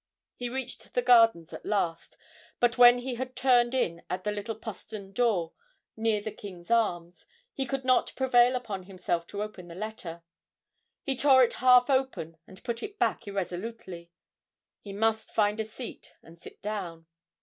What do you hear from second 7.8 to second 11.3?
not prevail upon himself to open the letter he